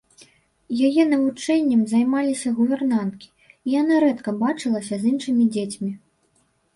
Яе 0.87 1.03
навучаннем 1.09 1.81
займаліся 1.91 2.53
гувернанткі, 2.59 3.27
і 3.51 3.73
яна 3.81 3.95
рэдка 4.05 4.29
бачылася 4.41 4.93
з 5.05 5.13
іншымі 5.13 5.43
дзецьмі. 5.57 5.91